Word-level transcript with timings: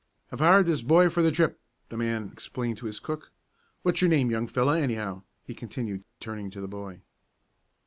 "I've 0.31 0.39
hired 0.39 0.65
this 0.65 0.81
boy 0.81 1.09
for 1.09 1.21
the 1.21 1.29
trip," 1.31 1.61
the 1.89 1.95
man 1.95 2.31
explained 2.33 2.77
to 2.77 2.87
his 2.87 2.99
cook. 2.99 3.31
"What's 3.83 4.01
your 4.01 4.09
name, 4.09 4.31
young 4.31 4.47
feller, 4.47 4.75
anyhow?" 4.75 5.21
he 5.45 5.53
continued, 5.53 6.05
turning 6.19 6.49
to 6.49 6.59
the 6.59 6.67
boy. 6.67 7.01